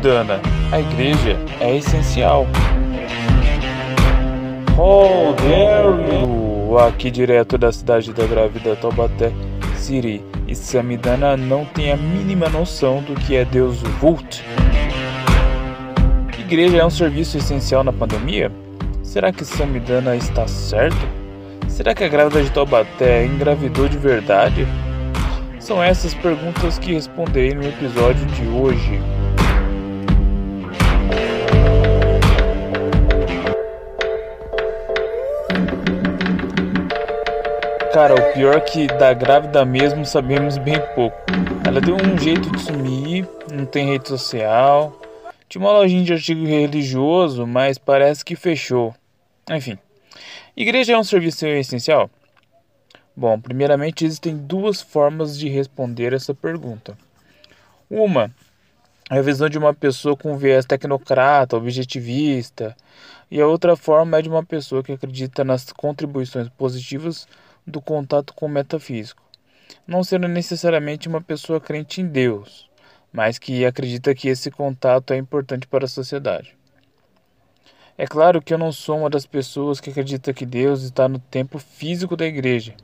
[0.00, 0.40] Samidana,
[0.72, 2.46] a igreja é essencial.
[4.78, 6.78] Oh, you!
[6.78, 9.30] Aqui direto da cidade da grávida Taubaté,
[9.76, 14.42] Siri e Samidana não tem a mínima noção do que é Deus Vult.
[16.38, 18.50] Igreja é um serviço essencial na pandemia?
[19.02, 20.96] Será que Samidana está certo?
[21.68, 24.66] Será que a grávida de Taubaté engravidou de verdade?
[25.58, 28.98] São essas perguntas que responderei no episódio de hoje.
[37.92, 41.16] Cara, o pior é que da grávida mesmo sabemos bem pouco.
[41.66, 44.96] Ela deu um jeito de sumir, não tem rede social.
[45.48, 48.94] Tinha uma lojinha de artigo religioso, mas parece que fechou.
[49.50, 49.76] Enfim.
[50.56, 52.08] Igreja é um serviço essencial?
[53.16, 56.96] Bom, primeiramente existem duas formas de responder essa pergunta.
[57.90, 58.30] Uma
[59.10, 62.76] é a visão de uma pessoa com viés tecnocrata, objetivista,
[63.28, 67.26] e a outra forma é de uma pessoa que acredita nas contribuições positivas
[67.66, 69.22] do contato com o metafísico,
[69.86, 72.68] não sendo necessariamente uma pessoa crente em Deus,
[73.12, 76.56] mas que acredita que esse contato é importante para a sociedade.
[77.98, 81.18] É claro que eu não sou uma das pessoas que acredita que Deus está no
[81.18, 82.74] tempo físico da igreja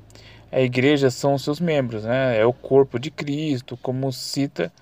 [0.51, 2.39] a igreja são os seus membros, né?
[2.39, 4.73] é o corpo de Cristo, como cita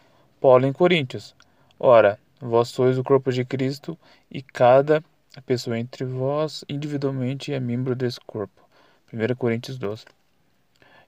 [0.41, 1.35] Paulo em Coríntios.
[1.81, 3.99] Ora, vós sois o corpo de Cristo
[4.31, 5.03] e cada
[5.47, 8.64] pessoa entre vós individualmente é membro desse corpo.
[9.15, 10.05] 1 Coríntios 12.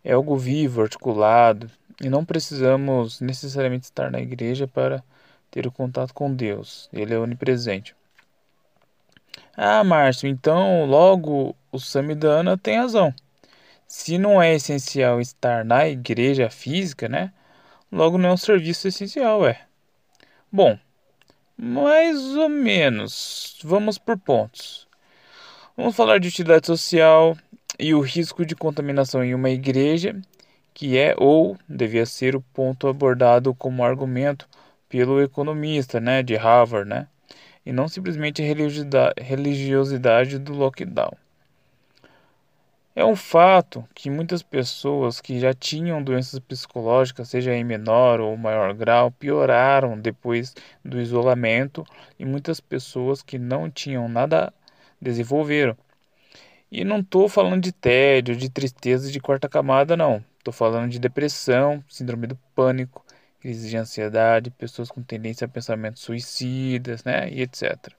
[0.04, 5.02] É algo vivo, articulado, e não precisamos necessariamente estar na igreja para
[5.50, 6.88] ter o contato com Deus.
[6.92, 7.96] Ele é onipresente.
[9.56, 13.12] Ah, Márcio, então logo o Samidana tem razão.
[13.88, 17.32] Se não é essencial estar na igreja física, né?
[17.90, 19.62] Logo não é um serviço essencial, é.
[20.52, 20.78] Bom,
[21.56, 23.58] mais ou menos.
[23.62, 24.86] Vamos por pontos.
[25.76, 27.36] Vamos falar de utilidade social
[27.78, 30.16] e o risco de contaminação em uma igreja,
[30.72, 34.48] que é ou devia ser o ponto abordado como argumento
[34.88, 37.06] pelo economista, né, de Harvard, né?
[37.64, 41.16] E não simplesmente a religiosidade do lockdown.
[42.94, 48.34] É um fato que muitas pessoas que já tinham doenças psicológicas, seja em menor ou
[48.38, 51.84] maior grau, pioraram depois do isolamento
[52.18, 54.50] e muitas pessoas que não tinham nada
[54.98, 55.76] desenvolveram.
[56.70, 60.24] E não estou falando de tédio, de tristeza de quarta camada, não.
[60.38, 63.04] Estou falando de depressão, síndrome do pânico,
[63.40, 67.94] crise de ansiedade, pessoas com tendência a pensamentos suicidas, né, e etc.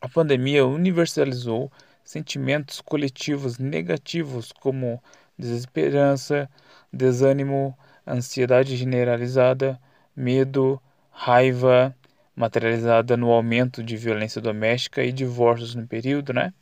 [0.00, 1.70] A pandemia universalizou
[2.04, 5.02] sentimentos coletivos negativos como
[5.38, 6.48] desesperança,
[6.92, 7.76] desânimo,
[8.06, 9.78] ansiedade generalizada,
[10.14, 10.80] medo,
[11.10, 11.94] raiva,
[12.34, 16.52] materializada no aumento de violência doméstica e divórcios no período, né?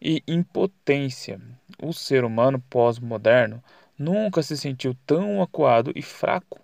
[0.00, 1.40] E impotência.
[1.82, 3.62] O ser humano pós-moderno
[3.98, 6.60] nunca se sentiu tão acuado e fraco.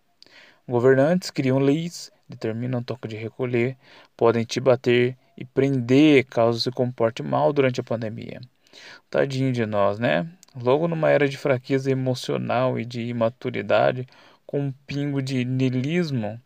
[0.67, 3.77] Governantes criam leis, determinam toque de recolher,
[4.17, 8.41] podem te bater e prender caso se comporte mal durante a pandemia.
[9.11, 10.29] Tadinho de nós, né?
[10.57, 14.07] Logo numa era de fraqueza emocional e de imaturidade,
[14.47, 16.41] com um pingo de nilismo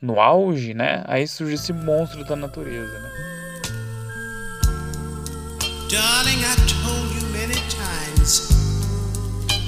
[0.00, 1.02] no auge, né?
[1.06, 3.29] Aí surge esse monstro da natureza, né?
[5.90, 8.48] Darling, I told you many times,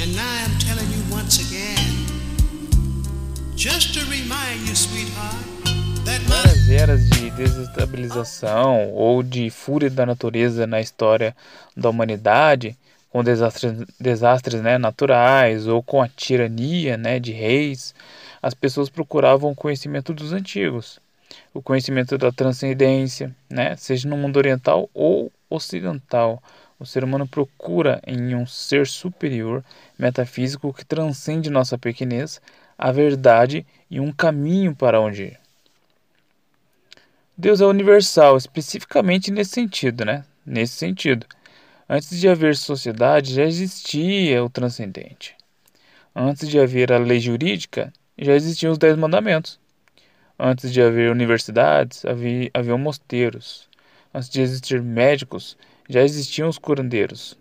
[0.01, 2.07] and now I'm telling you once again,
[3.57, 5.35] just to remind you, sweetheart.
[6.29, 11.35] Várias eras de desestabilização ou de fúria da natureza na história
[11.77, 12.77] da humanidade,
[13.11, 17.97] com desastres, desastres né, naturais ou com a tirania né, de reis,
[18.41, 21.01] as pessoas procuravam o conhecimento dos antigos,
[21.53, 26.43] o conhecimento da transcendência, né, seja no mundo oriental ou ocidental.
[26.79, 29.65] O ser humano procura em um ser superior,
[29.99, 32.41] metafísico, que transcende nossa pequenez,
[32.77, 35.41] a verdade e um caminho para onde ir.
[37.37, 40.25] Deus é universal, especificamente nesse sentido, né?
[40.45, 41.27] Nesse sentido.
[41.89, 45.37] Antes de haver sociedade, já existia o transcendente.
[46.15, 49.59] Antes de haver a lei jurídica, já existiam os Dez Mandamentos.
[50.39, 53.69] Antes de haver universidades, havia, mosteiros.
[54.15, 55.57] Antes de existir médicos,
[55.89, 57.39] já existiam os curandeiros.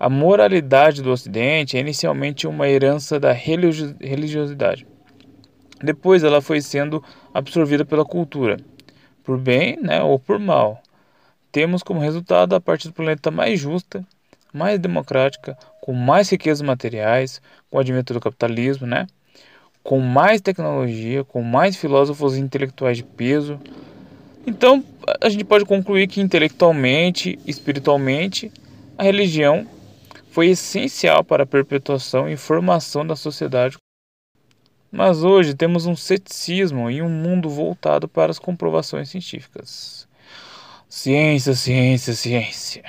[0.00, 4.86] A moralidade do Ocidente é inicialmente uma herança da religiosidade.
[5.82, 7.02] Depois ela foi sendo
[7.32, 8.56] absorvida pela cultura,
[9.22, 10.82] por bem né, ou por mal.
[11.52, 14.04] Temos como resultado a parte do planeta mais justa,
[14.52, 17.40] mais democrática, com mais riquezas materiais,
[17.70, 19.06] com o advento do capitalismo, né?
[19.88, 23.58] com mais tecnologia, com mais filósofos intelectuais de peso.
[24.48, 24.82] Então,
[25.20, 28.50] a gente pode concluir que intelectualmente, espiritualmente,
[28.96, 29.66] a religião
[30.30, 33.76] foi essencial para a perpetuação e formação da sociedade.
[34.90, 40.08] Mas hoje temos um ceticismo e um mundo voltado para as comprovações científicas.
[40.88, 42.84] Ciência, ciência, ciência.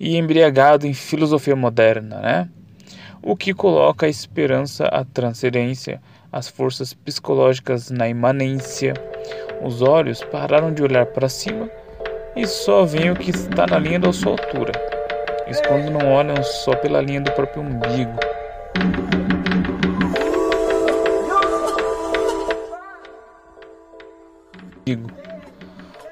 [0.00, 2.48] E embriagado em filosofia moderna, né?
[3.22, 6.02] O que coloca a esperança, a transcendência,
[6.32, 8.94] as forças psicológicas na imanência.
[9.62, 11.68] Os olhos pararam de olhar para cima
[12.36, 14.72] e só veem o que está na linha da sua altura.
[15.48, 18.18] Isso quando não olham só pela linha do próprio umbigo.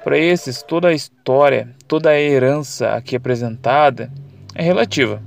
[0.03, 4.11] Para esses, toda a história, toda a herança aqui apresentada
[4.55, 5.21] é relativa.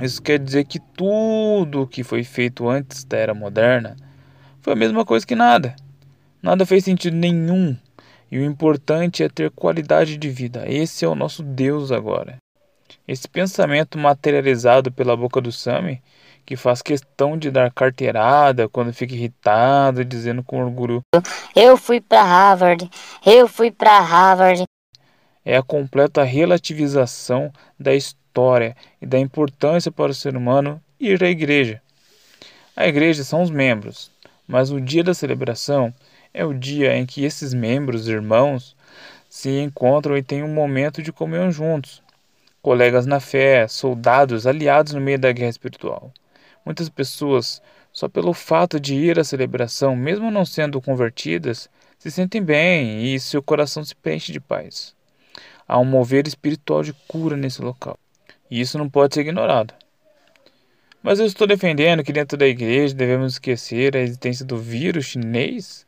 [0.00, 3.96] Isso quer dizer que tudo o que foi feito antes da era moderna
[4.60, 5.76] foi a mesma coisa que nada.
[6.46, 7.76] Nada fez sentido nenhum.
[8.30, 10.62] E o importante é ter qualidade de vida.
[10.68, 12.36] Esse é o nosso Deus agora.
[13.08, 16.00] Esse pensamento materializado pela boca do Sami,
[16.44, 21.00] que faz questão de dar carteirada quando fica irritado, dizendo com orgulho:
[21.52, 22.88] Eu fui para Harvard,
[23.26, 24.62] eu fui para Harvard.
[25.44, 31.28] É a completa relativização da história e da importância para o ser humano ir à
[31.28, 31.82] igreja.
[32.76, 34.12] A igreja são os membros,
[34.46, 35.92] mas o dia da celebração
[36.36, 38.76] é o dia em que esses membros, irmãos,
[39.26, 42.02] se encontram e têm um momento de comunhão juntos.
[42.60, 46.12] Colegas na fé, soldados, aliados no meio da guerra espiritual.
[46.62, 52.42] Muitas pessoas, só pelo fato de ir à celebração, mesmo não sendo convertidas, se sentem
[52.42, 54.94] bem e seu coração se preenche de paz.
[55.66, 57.98] Há um mover espiritual de cura nesse local.
[58.50, 59.72] E isso não pode ser ignorado.
[61.02, 65.85] Mas eu estou defendendo que dentro da igreja devemos esquecer a existência do vírus chinês?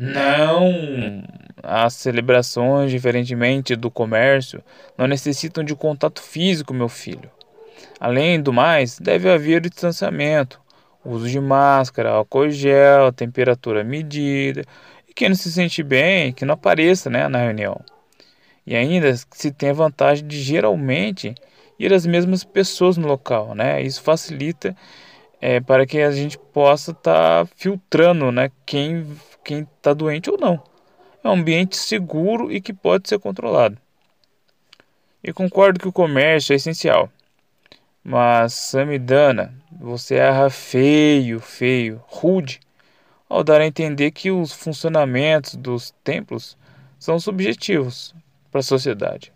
[0.00, 1.24] Não!
[1.60, 4.62] As celebrações, diferentemente do comércio,
[4.96, 7.28] não necessitam de contato físico, meu filho.
[7.98, 10.60] Além do mais, deve haver distanciamento,
[11.04, 14.62] uso de máscara, álcool gel, temperatura medida,
[15.08, 17.80] e quem não se sente bem, que não apareça né, na reunião.
[18.64, 21.34] E ainda se tem a vantagem de geralmente
[21.76, 23.82] ir as mesmas pessoas no local, né?
[23.82, 24.76] Isso facilita
[25.40, 29.06] é, para que a gente possa estar tá filtrando, né, quem
[29.48, 30.62] quem está doente ou não.
[31.24, 33.78] É um ambiente seguro e que pode ser controlado.
[35.24, 37.10] E concordo que o comércio é essencial.
[38.04, 42.60] Mas, Samidana, você erra feio, feio, rude,
[43.28, 46.56] ao dar a entender que os funcionamentos dos templos
[46.98, 48.14] são subjetivos
[48.50, 49.32] para a sociedade.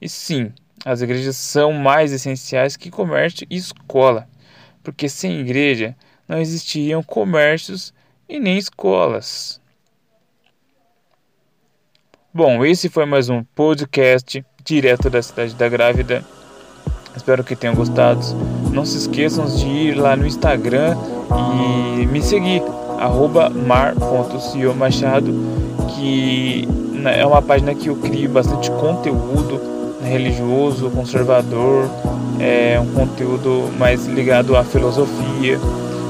[0.00, 0.52] E sim,
[0.84, 4.28] as igrejas são mais essenciais que comércio e escola,
[4.82, 5.96] porque sem igreja
[6.28, 7.92] não existiriam comércios
[8.28, 9.60] e nem escolas.
[12.32, 16.24] Bom, esse foi mais um podcast direto da cidade da grávida.
[17.16, 18.20] Espero que tenham gostado.
[18.72, 20.96] Não se esqueçam de ir lá no Instagram
[21.98, 22.62] e me seguir,
[23.66, 25.34] mar.ciomachado,
[25.96, 26.68] que
[27.04, 29.60] é uma página que eu crio bastante conteúdo
[30.02, 31.88] religioso, conservador,
[32.40, 35.58] é um conteúdo mais ligado à filosofia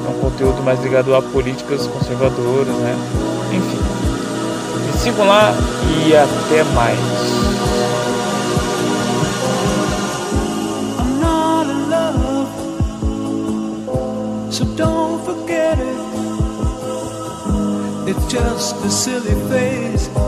[0.04, 2.96] é um conteúdo mais ligado a políticas conservadoras, né?
[3.52, 3.78] Enfim.
[4.86, 5.54] Me sigam lá
[6.06, 6.98] e até mais.
[18.06, 20.19] It's just a silly.